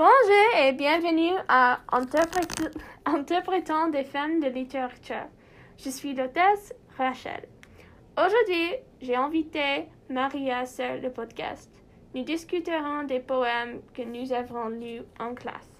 [0.00, 2.72] Bonjour et bienvenue à Interprét-
[3.04, 5.28] Interprétant des femmes de littérature.
[5.76, 7.46] Je suis l'hôtesse Rachel.
[8.16, 11.70] Aujourd'hui, j'ai invité Maria sur le podcast.
[12.14, 15.70] Nous discuterons des poèmes que nous avons lus en classe.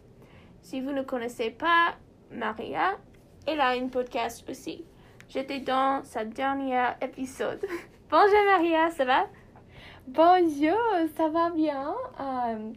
[0.61, 1.95] Si vous ne connaissez pas
[2.31, 2.99] Maria,
[3.47, 4.85] elle a une podcast aussi.
[5.31, 7.65] J'étais dans sa dernière épisode.
[8.11, 9.29] Bonjour Maria, ça va?
[10.07, 10.77] Bonjour,
[11.17, 11.95] ça va bien?
[12.21, 12.73] Euh,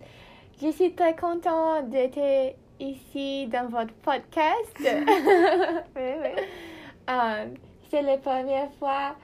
[0.64, 4.74] je suis très contente d'être ici dans votre podcast.
[5.96, 6.43] Oui, oui.
[7.10, 7.46] Euh,
[7.92, 9.15] c'est la première fois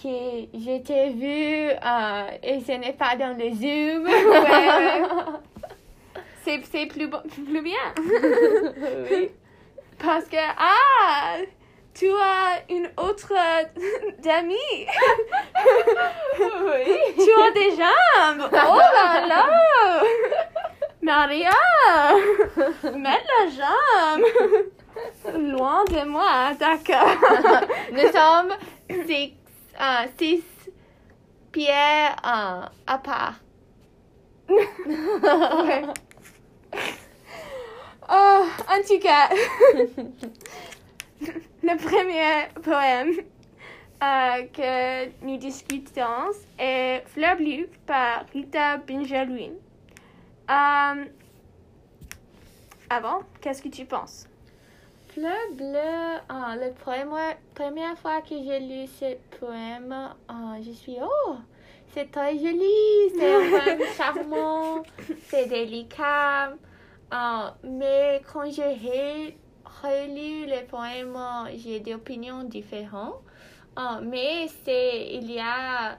[0.00, 0.08] que
[0.54, 4.06] je t'ai vu euh, et ce n'est pas dans le Zoom.
[4.06, 5.02] ouais.
[6.44, 7.92] C'est, c'est plus, bon- plus bien.
[9.10, 9.30] oui.
[9.98, 11.38] Parce que, ah,
[11.94, 13.32] tu as une autre
[14.22, 14.86] d'amie.
[16.64, 16.94] oui.
[17.16, 18.48] Tu as des jambes.
[18.52, 20.02] Oh là là.
[21.06, 21.52] Maria,
[22.82, 24.24] mets la jambe.
[25.52, 27.68] Loin de moi, d'accord.
[27.92, 28.52] Nous sommes
[29.06, 29.34] six,
[29.80, 30.42] euh, six
[31.52, 33.34] pieds euh, à part.
[34.48, 35.82] Ouais.
[38.08, 39.28] Oh, en tout cas,
[41.62, 43.12] le premier poème
[44.02, 49.52] euh, que nous discutons est Fleur bleue par Rita Benjamin.
[50.50, 51.04] Euh,
[52.90, 54.26] avant, qu'est-ce que tu penses?
[55.08, 59.94] Fleur bleue, ah, la première, première fois que j'ai lu ce poème,
[60.28, 61.36] ah, je suis oh,
[61.94, 64.82] c'est très joli, c'est un poème charmant,
[65.28, 66.52] c'est délicat.
[67.10, 69.34] Ah, mais quand j'ai re-
[69.82, 71.16] relu le poème,
[71.56, 73.22] j'ai des opinions différentes.
[73.76, 75.98] Ah, mais c'est, il y a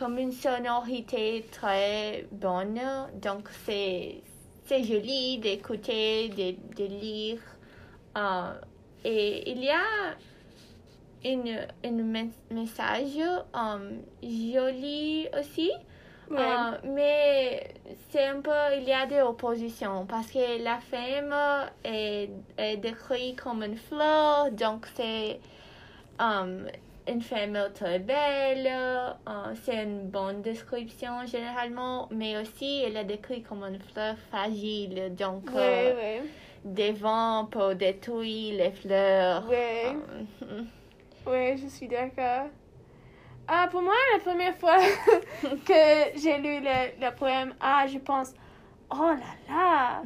[0.00, 2.80] comme une sonorité très bonne,
[3.20, 4.22] donc c'est,
[4.64, 7.40] c'est joli d'écouter, de, de lire.
[8.16, 8.54] Euh,
[9.04, 10.16] et il y a
[11.24, 13.18] une, une mes- message
[13.54, 13.90] euh,
[14.22, 15.70] joli aussi.
[16.32, 17.74] Euh, mais
[18.10, 21.34] c'est un peu, il y a des oppositions parce que la femme
[21.84, 25.40] est, est décrite comme une fleur, donc c'est
[27.10, 33.46] une femme très belle, euh, c'est une bonne description généralement, mais aussi elle est décrite
[33.48, 36.30] comme une fleur fragile, donc euh, oui.
[36.64, 39.44] des vents peuvent détruire les fleurs.
[39.48, 39.56] Oui.
[40.42, 40.62] Euh,
[41.26, 42.46] Oui, je suis d'accord.
[43.46, 44.76] Ah, pour moi, la première fois
[45.66, 48.32] que j'ai lu le, le poème, ah, je pense,
[48.92, 50.02] oh là là,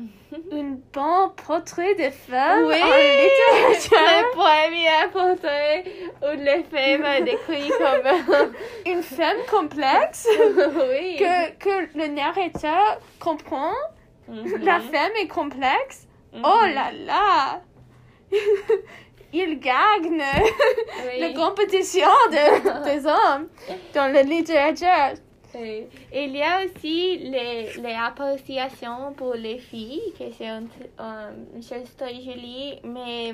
[0.53, 3.99] un bon portrait de femme Oui, en littérature.
[3.99, 5.85] le premier portrait
[6.23, 8.53] où les femmes décrites comme.
[8.87, 10.29] Une femme complexe
[10.91, 11.17] oui.
[11.19, 13.73] que, que le narrateur comprend.
[14.29, 14.63] Mhm.
[14.63, 16.07] La femme est complexe.
[16.33, 16.43] Mhm.
[16.45, 17.61] Oh là là.
[19.37, 20.23] Il gagne
[21.07, 21.19] Oui.
[21.21, 23.49] la compétition de, des hommes
[23.93, 25.19] dans la littérature.
[25.57, 30.65] Il y a aussi les, les appréciations pour les filles, que c'est un-
[30.99, 31.33] un-
[31.97, 33.33] très jolie, mais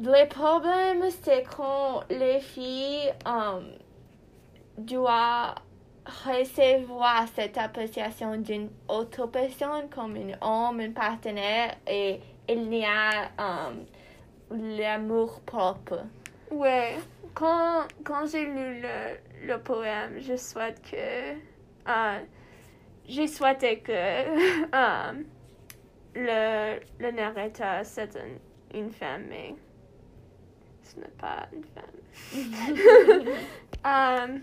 [0.00, 3.60] le problème, c'est quand les filles euh,
[4.78, 5.56] doivent
[6.26, 13.24] recevoir cette appréciation d'une autre personne, comme un homme, un partenaire, et il y a
[13.40, 13.72] euh,
[14.78, 16.04] l'amour propre.
[16.50, 16.96] Ouais,
[17.34, 20.96] quand, quand j'ai lu le, le poème, je souhaite que.
[21.88, 22.18] euh,
[23.08, 23.92] j'ai souhaité que
[24.74, 25.12] euh,
[26.14, 29.54] le, le narrateur c'est un- une femme, mais
[30.82, 31.84] ce n'est pas une femme.
[33.86, 34.38] Euh,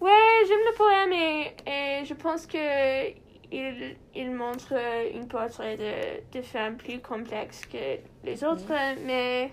[0.00, 1.56] ouais, j'aime le poème et,
[2.00, 3.08] et je pense que
[3.50, 4.74] il, il montre
[5.14, 8.72] une portrait de, de femme plus complexe que les autres,
[9.04, 9.50] mais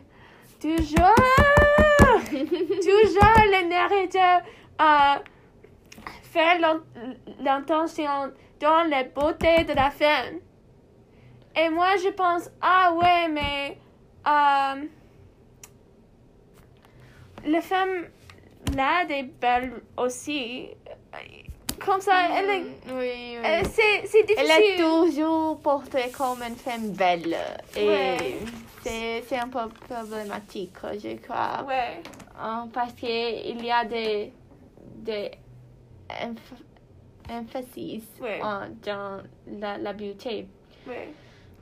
[0.60, 1.16] toujours,
[2.30, 4.42] toujours le narrateur
[4.82, 5.20] euh,
[6.24, 6.84] fait l'in-
[7.42, 10.40] l'intention dans la beauté de la femme.
[11.58, 13.78] Et moi, je pense, ah ouais, mais
[14.28, 14.84] euh,
[17.46, 18.08] la femme
[18.76, 20.68] là est belle aussi.
[21.86, 22.60] Comme ça, elle est.
[22.62, 23.38] Mm, oui, oui.
[23.46, 24.50] euh, c'est, c'est difficile.
[24.52, 27.36] Elle est toujours portée comme une femme belle.
[27.76, 28.38] Et Ouais.
[28.86, 31.64] C'est, c'est un peu problématique, je crois.
[31.68, 32.02] Ouais.
[32.40, 34.32] Hein, parce qu'il y a des,
[34.98, 35.32] des
[36.10, 38.40] emph- emphasis Ouais.
[38.86, 40.48] dans la, la beauté.
[40.88, 41.10] ouais.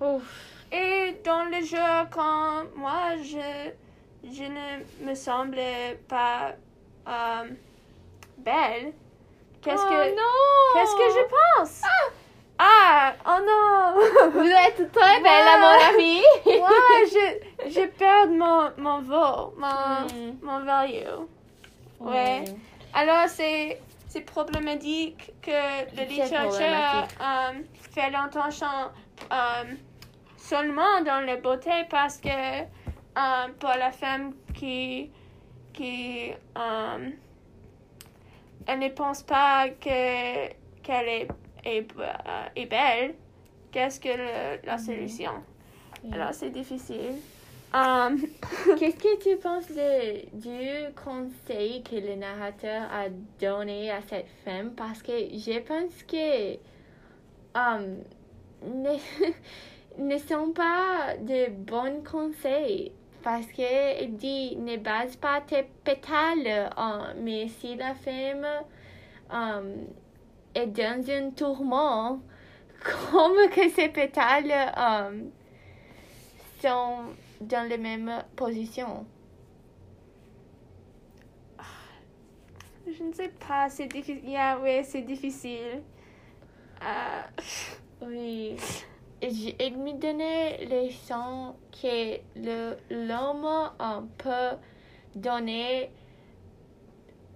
[0.01, 0.49] Ouf.
[0.71, 1.77] Et dans le jeu,
[2.11, 3.69] quand moi, je,
[4.27, 6.53] je ne me semblais pas
[7.07, 7.43] euh,
[8.39, 8.93] belle,
[9.61, 10.73] qu'est-ce oh, que, non!
[10.73, 11.81] qu'est-ce que je pense?
[11.85, 12.09] Ah,
[14.33, 16.21] Vous êtes très belle, à mon avis.
[16.45, 20.37] Ouais, je, je perds mon, mon vol, mon, Hmm.
[20.41, 21.25] mon value.
[21.99, 22.43] Ouais.
[22.93, 25.51] Alors, c'est, c'est problématique que
[25.95, 27.51] le littérature euh,
[27.91, 28.67] fait l'intention
[29.31, 29.63] euh,
[30.37, 35.09] seulement dans la beauté parce que euh, pour la femme qui,
[35.73, 36.33] qui
[38.67, 40.47] elle ne pense pas que,
[40.83, 41.27] qu'elle est,
[41.63, 43.15] est, euh, est belle,
[43.71, 45.31] qu'est-ce que le- la solution?
[46.11, 47.15] Alors, c'est difficile.
[47.73, 48.17] Um,
[48.77, 54.71] Qu'est-ce que tu penses de, du conseil que le narrateur a donné à cette femme?
[54.75, 56.53] Parce que je pense que
[57.55, 57.97] um,
[58.63, 58.97] ne,
[59.97, 62.91] ne sont pas de bons conseils.
[63.23, 66.69] Parce qu'il dit ne base pas tes pétales.
[66.75, 68.45] hein, mais si la femme
[69.31, 69.87] um,
[70.55, 72.21] est dans un tourment,
[73.11, 75.31] comme que ces pétales um,
[76.61, 79.05] sont dans les mêmes positions.
[82.85, 84.29] je ne sais pas, c'est difficile.
[84.29, 85.81] Yeah, oui, c'est difficile.
[86.81, 87.21] Euh,
[88.05, 88.57] Oui.
[89.21, 92.17] Il me donnait les sons que
[92.89, 94.57] l'homme euh, peut
[95.15, 95.91] donner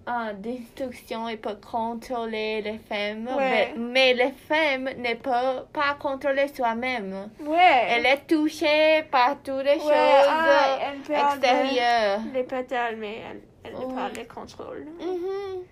[0.08, 3.74] euh, d'instructions et peut contrôler les femmes, Ouais.
[3.76, 7.28] mais, mais les femmes ne peuvent pas contrôler soi-même.
[7.40, 7.86] ouais.
[7.90, 12.20] Elle est touchée par toutes les Ouais, choses ah, elle de- extérieures.
[12.32, 13.94] les pétales, mais elle, elle ne Ouais.
[13.94, 14.86] parle de contrôle.
[15.00, 15.62] Mhm.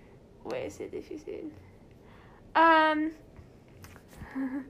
[0.44, 1.50] Oui, c'est difficile.
[2.54, 3.10] Um,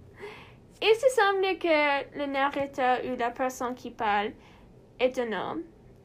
[0.83, 4.33] il se semble que le narrateur ou la personne qui parle
[4.99, 5.63] est un homme.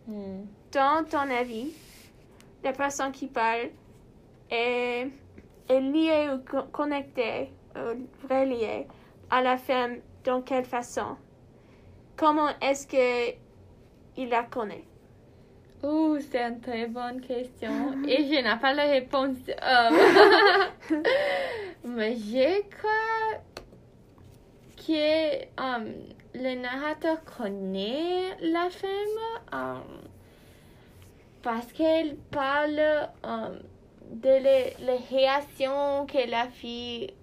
[0.08, 0.46] Hmm.
[0.72, 1.74] Dans ton avis,
[2.64, 3.70] la personne qui parle
[4.50, 5.08] est,
[5.70, 8.88] est liée ou co- connectée, ou reliée
[9.30, 11.16] à la femme dans quelle façon?
[12.16, 13.36] Comment est-ce que
[14.18, 14.84] il la connaît?
[15.84, 17.72] Ouh, c'est une très bonne question.
[18.08, 19.38] Et je n'ai pas la réponse.
[19.50, 19.90] euh.
[21.84, 23.42] Mais je crois
[24.78, 25.46] que
[26.36, 29.76] le narrateur connaît la femme euh,
[31.42, 33.60] parce qu'elle parle euh,
[34.12, 37.14] de les, les réactions que la fille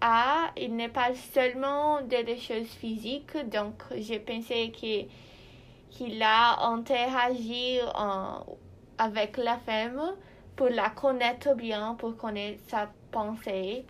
[0.00, 0.50] a.
[0.56, 3.36] Il ne parle seulement de choses physiques.
[3.50, 8.52] Donc, je pensais qu'il a interagi euh,
[8.98, 10.14] avec la femme
[10.56, 13.84] pour la connaître bien, pour connaître sa pensée.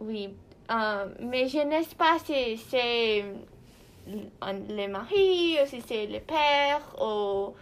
[0.00, 0.30] Oui,
[0.70, 3.24] euh, mais je ne sais pas si c'est
[4.40, 7.54] un- le mari, ou si c'est le père, ou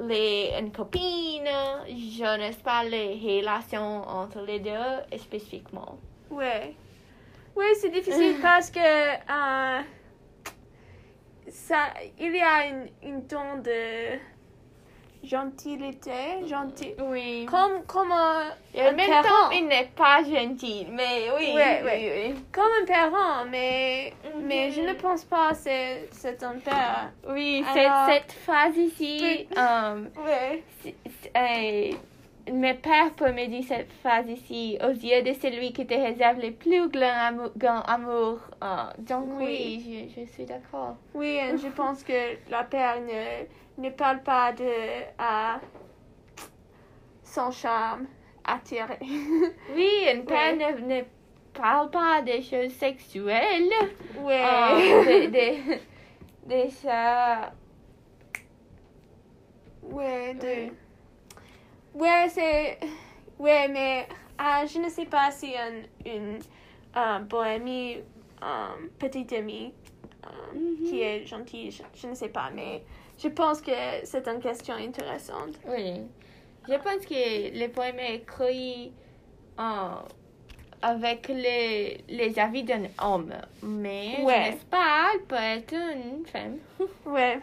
[0.00, 1.48] les, une copine.
[1.88, 5.98] Je ne sais pas les relations entre les deux spécifiquement.
[6.30, 6.74] Ouais.
[7.56, 9.80] Oui, c'est difficile parce que euh,
[11.48, 14.18] ça, il y a une, une ton de
[15.24, 16.94] gentilité, gentil.
[17.10, 17.46] Oui.
[17.50, 18.42] Comme, comme un,
[18.78, 19.22] un même parent.
[19.22, 21.52] temps, il n'est pas gentil, mais oui.
[21.54, 22.32] Ouais, oui, ouais.
[22.34, 22.44] oui.
[22.52, 24.42] Comme un parent, mais, Mhm.
[24.46, 25.56] mais je ne pense pas que
[26.10, 27.12] c'est, un père.
[27.28, 29.48] Oui, Alors- cette, cette phrase ici, Oui.
[29.56, 30.62] euh, Ouais.
[31.36, 31.96] euh,
[32.52, 36.40] mes pères peuvent me dire cette phrase ici, aux yeux de celui qui te réserve
[36.40, 37.50] le plus grand amour.
[37.56, 38.38] grand amour.
[38.62, 38.66] Euh,
[38.98, 39.80] donc Oui.
[39.86, 40.96] oui, je, je suis d'accord.
[41.14, 43.46] Oui, je pense que la père ne,
[43.78, 44.64] ne parle pas de
[47.24, 48.06] son charme
[48.44, 48.98] attiré.
[49.74, 50.72] Oui, un père Ouais.
[50.72, 51.02] ne, ne
[51.52, 53.70] parle pas des choses sexuelles.
[54.18, 54.42] ouais.
[54.44, 55.76] Euh, de,
[56.46, 57.52] de, de ça.
[59.82, 60.46] Ouais, de...
[60.46, 60.72] Oui.
[61.94, 62.78] Ouais, c'est...
[63.38, 64.06] Ouais, mais
[64.38, 66.38] ah, je ne sais pas si une, une
[66.96, 67.98] euh, bohémie,
[68.42, 69.72] euh, petite amie
[70.88, 72.82] qui est gentille, je, je ne sais pas, mais
[73.24, 73.72] je pense que
[74.04, 75.54] c'est une question intéressante?
[75.66, 76.02] Oui.
[76.68, 78.92] Je pense que le poème est écrit
[79.58, 79.94] euh,
[80.82, 83.32] avec les, les avis d'un homme.
[83.62, 84.44] Mais Ouais.
[84.46, 86.58] je ne sais pas, elle peut être une femme.
[87.06, 87.38] Ouais.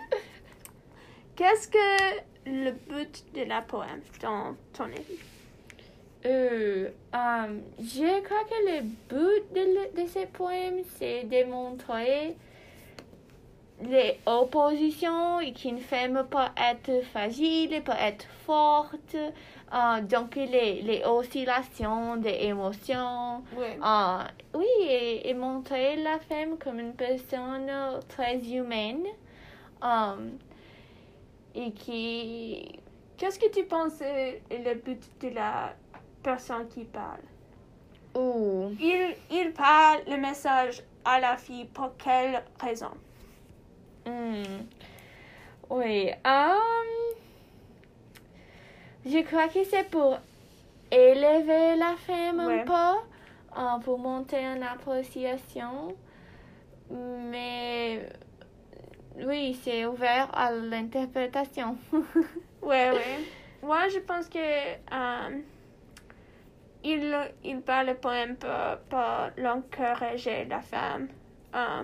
[1.36, 5.20] Qu'est-ce que le but de la poème, dans ton avis?
[6.26, 12.36] Euh, euh, je crois que le but de, le- de ce poème, c'est de montrer
[13.90, 19.16] les oppositions et qu'une femme peut être fragile, peut être forte.
[19.16, 23.44] euh, donc, les, les oscillations des émotions.
[23.56, 23.78] Ouais.
[23.82, 27.72] Ah, oui, et, et montrer la femme comme une personne
[28.08, 29.06] très humaine
[29.82, 30.38] um,
[31.56, 32.80] et qui...
[33.18, 35.74] Qu'est-ce que tu penses le but de la
[36.24, 37.22] personne qui parle?
[38.16, 38.72] Ouh.
[38.80, 42.92] Il, il parle le message à la fille pour quelle raison?
[44.06, 44.66] Hmm.
[45.70, 46.12] Oui.
[46.26, 47.16] hum,
[49.06, 50.18] je crois que c'est pour
[50.92, 52.62] élever la femme Ouais.
[52.62, 55.96] un peu, euh, pour monter en appréciation.
[56.90, 58.06] Mais
[59.18, 61.78] oui, c'est ouvert à l'interprétation.
[62.62, 63.20] Ouais, ouais.
[63.64, 65.42] Moi, je pense que euh,
[66.84, 68.50] il, il parle le poème pour,
[68.88, 69.00] pour
[69.38, 71.08] l'encourager la femme.
[71.56, 71.84] Euh,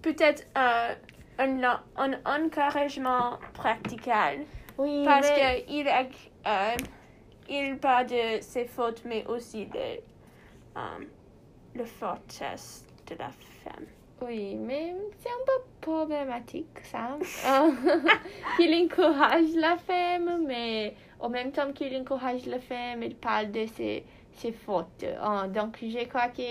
[0.00, 0.94] Peut-être euh,
[1.40, 4.40] un, un encouragement pratical.
[4.78, 6.76] oui, Parce mais- qu'il euh,
[7.48, 11.04] il parle de ses fautes, mais aussi de euh,
[11.74, 13.28] la fortesse de la
[13.64, 13.86] femme.
[14.22, 17.16] Oui, mais c'est un peu problématique, ça.
[18.56, 23.66] Qu'il encourage la femme, mais en même temps qu'il encourage la femme, il parle de
[23.66, 24.04] ses,
[24.40, 25.02] ses fautes.
[25.04, 26.42] Euh, donc, je crois que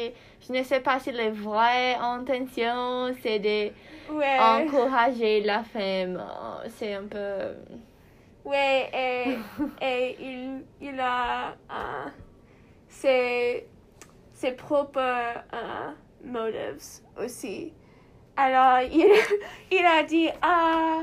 [0.45, 3.71] je ne sais pas si la vraie intention, c'est de
[4.11, 4.39] Ouais.
[4.39, 6.17] encourager la femme.
[6.17, 7.55] Euh, C'est un peu...
[8.45, 9.37] Ouais, et,
[9.85, 12.09] et il, il a euh,
[12.87, 13.67] ses,
[14.33, 15.91] ses propres euh,
[16.23, 17.73] motives aussi.
[18.35, 19.05] Alors, il,
[19.71, 21.01] il a dit, ah,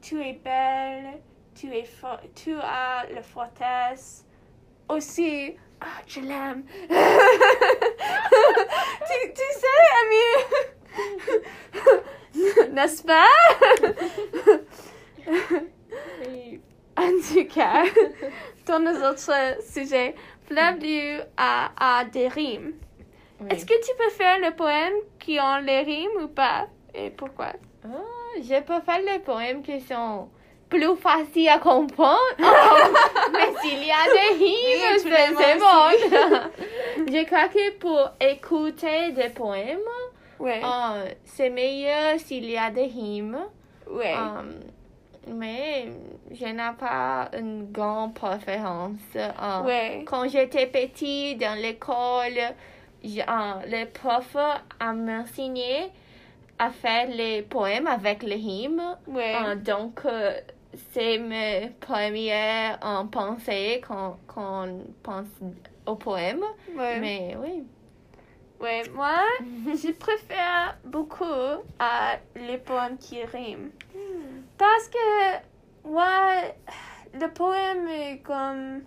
[0.00, 1.20] tu es belle,
[1.54, 4.24] tu, es fo- tu as la fortesse.
[4.88, 6.64] Aussi, ah, je l'aime.
[6.88, 6.96] tu,
[9.34, 10.36] tu sais, Amir,
[12.72, 13.26] n'est-ce pas?
[16.26, 16.60] Oui.
[16.96, 17.84] En tout cas,
[18.66, 20.14] dans les autres sujets,
[20.46, 22.74] Fleuve a, a des rimes.
[23.48, 26.66] Est-ce que tu peux faire le poème qui ont les rimes ou pas?
[26.94, 27.54] Et pourquoi?
[27.84, 27.88] Ah,
[28.36, 30.28] je peux faire les poèmes qui sont
[30.70, 32.18] plus faciles à comprendre.
[32.40, 32.88] Oh,
[33.32, 37.12] mais s'il y a des rimes, c'est les bon.
[37.12, 39.78] je crois que pour écouter des poèmes,
[40.38, 40.62] Ouais.
[40.64, 43.38] euh, c'est meilleur s'il y a des rimes.
[43.90, 44.14] ouais.
[44.14, 44.42] Euh,
[45.28, 45.88] mais
[46.32, 48.98] je n'ai pas une grande préférence.
[49.16, 50.04] Euh, ouais.
[50.06, 52.40] Quand j'étais petite dans l'école,
[53.04, 54.34] j'- euh, le prof
[54.80, 55.90] a m'enseigné
[56.58, 58.96] à faire les poèmes avec les rimes.
[59.08, 59.34] Ouais.
[59.46, 60.32] Euh, donc, euh,
[60.92, 65.26] c'est mes premières euh, pensées quand, quand on pense
[65.86, 66.42] au poème.
[66.76, 67.00] ouais.
[67.00, 67.64] Mais oui.
[68.60, 71.56] Ouais, moi, je préfère beaucoup euh,
[72.36, 73.70] les poèmes qui riment.
[74.58, 76.26] Parce que, moi,
[77.14, 78.82] le poème est comme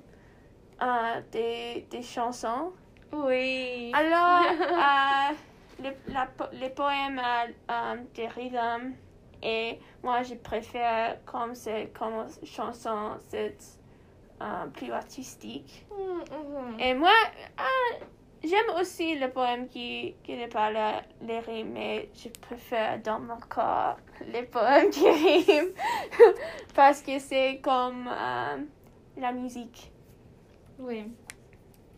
[0.81, 2.71] euh, des, des chansons.
[3.11, 3.91] Oui.
[3.95, 5.33] Alors, euh,
[5.79, 8.93] les, la les poèmes ont euh, des rythmes
[9.43, 11.53] et moi je préfère comme
[11.93, 13.57] comme chanson, c'est
[14.41, 15.85] euh, plus artistique.
[15.91, 16.79] Mm, mhm.
[16.79, 17.12] Et moi,
[17.59, 18.05] euh,
[18.43, 20.77] j'aime aussi le poème qui, qui ne parle
[21.21, 23.97] les rimes, mais je préfère dans mon corps
[24.27, 25.73] les poèmes qui riment
[26.75, 28.57] parce que c'est comme euh,
[29.17, 29.91] la musique.
[30.79, 31.05] Oui.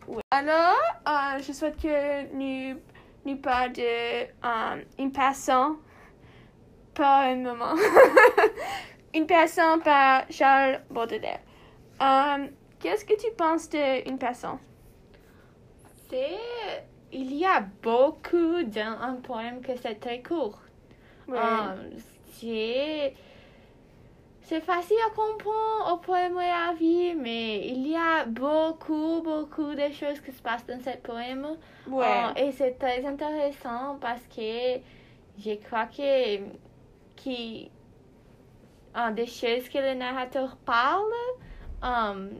[0.06, 0.22] Oui.
[0.30, 0.76] Alors,
[1.08, 2.78] euh, je souhaite que nous,
[3.24, 4.26] nous parlons de
[6.96, 7.74] par un moment.
[9.14, 11.40] une personne par Charles Baudelaire.
[12.02, 12.46] Euh,
[12.80, 14.58] Qu'est-ce que tu penses d'une personne?
[16.08, 16.38] C'est...
[17.12, 20.58] Il y a beaucoup dans un poème que c'est très court.
[21.28, 21.90] Euh,
[22.32, 23.14] c'est...
[24.42, 29.74] C'est facile à comprendre au poème et à vie, mais il y a beaucoup, beaucoup
[29.74, 31.56] de choses qui se passent dans ce poème.
[31.88, 32.04] ouais.
[32.06, 34.78] Euh, et c'est très intéressant parce que
[35.38, 36.38] je crois que,
[37.16, 37.66] que
[38.96, 41.02] euh, des choses que le narrateur parle,
[41.84, 42.30] euh,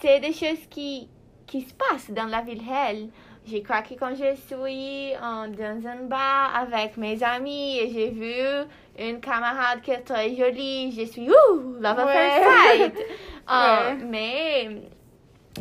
[0.00, 1.08] c'est des choses qui,
[1.46, 3.08] qui se passent dans la vie réelle.
[3.46, 8.10] Je crois que quand je suis euh, dans un bar avec mes amis et j'ai
[8.10, 8.66] vu
[8.98, 12.42] une camarade qui est très jolie, je suis ouh, la va Ouais.
[12.42, 12.94] fight.
[12.98, 13.04] Euh,
[13.50, 14.04] Ouais.
[14.04, 14.82] Mais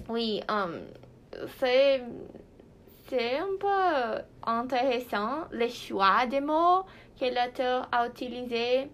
[0.10, 0.42] oui,
[1.60, 2.04] c'est
[3.08, 6.84] c'est un peu intéressant le choix des mots
[7.20, 8.90] que l'auteur a utilisé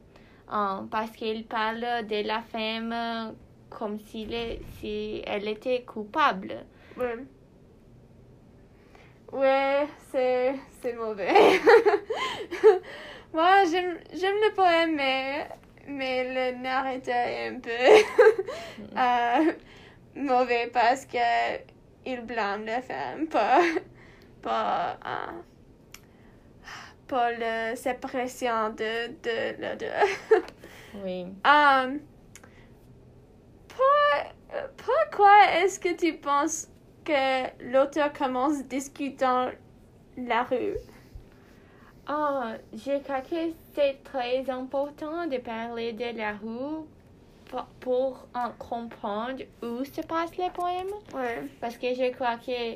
[0.51, 3.35] euh, parce qu'il parle de la femme
[3.69, 6.65] comme si, le- si elle était coupable.
[6.97, 7.17] Ouais.
[9.31, 11.33] Ouais, c'est, c'est mauvais.
[13.33, 15.47] Moi, j'aime, j'aime le poème, mais,
[15.87, 17.71] mais le narrateur est un peu
[18.97, 19.53] euh,
[20.15, 21.17] mauvais parce que
[22.05, 23.27] il blâme la femme
[24.43, 25.41] pour, pour, euh,
[27.07, 30.43] pour la séparation de, de, de, de.
[31.03, 31.25] Oui.
[31.43, 31.99] Um,
[33.67, 34.33] pour-
[34.77, 36.67] pourquoi est-ce que tu penses
[37.03, 39.49] que l'auteur commence discutant
[40.17, 40.75] la rue?
[42.07, 46.85] Oh, je crois que c'est très important de parler de la rue
[47.45, 48.27] pour, pour
[48.59, 50.91] comprendre où se passe le poème.
[51.15, 51.43] Ouais.
[51.59, 52.75] Parce que je crois que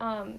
[0.00, 0.36] um,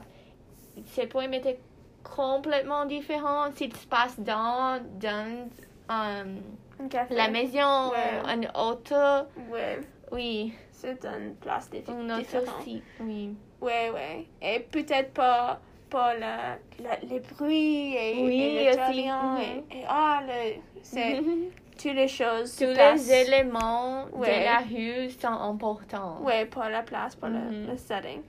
[0.85, 1.59] ce poème était
[2.03, 5.47] complètement différent s'il se passe dans, dans
[5.89, 7.15] um, café.
[7.15, 8.21] la maison, Ouais.
[8.25, 9.27] un auto.
[9.51, 9.79] Ouais.
[10.11, 12.59] Oui, C'est une place différente.
[12.59, 12.81] aussi.
[12.99, 13.35] Oui.
[13.61, 14.25] Ouais, ouais.
[14.41, 19.39] Et peut-être pas, pas la, la- les bruits et, Oui, et le Mhm.
[19.71, 21.21] et, et- ah, le, c'est
[21.81, 22.51] toutes les choses.
[22.51, 23.07] se Tous passent.
[23.07, 24.39] les éléments Ouais.
[24.39, 26.19] de la rue sont importants.
[26.21, 27.67] Ouais, pour la place, pour le- Mhm.
[27.71, 28.21] le, setting.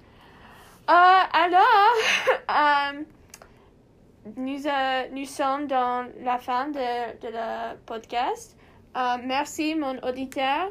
[0.91, 1.95] Euh, alors,
[2.51, 3.03] euh,
[4.37, 8.57] nous, euh, nous sommes dans la fin de, de le podcast.
[9.25, 10.71] Merci, mon auditeur,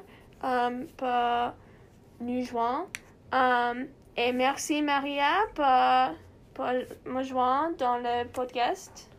[0.97, 1.53] pour
[2.21, 2.87] nous joindre.
[4.15, 6.15] Et merci, Maria, pour,
[6.53, 9.09] pour me joindre dans le podcast.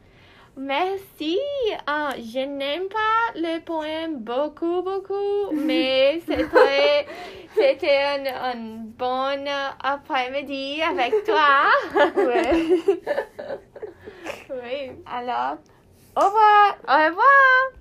[0.56, 1.38] Merci.
[1.86, 7.06] Ah, je n'aime pas le poème beaucoup, beaucoup, mais c'était,
[7.54, 9.44] c'était un, un bon
[9.82, 11.64] après-midi avec toi.
[12.16, 12.52] Ouais.
[14.50, 14.92] oui.
[15.06, 15.56] alors,
[16.16, 16.76] au revoir!
[16.88, 17.74] Au revoir.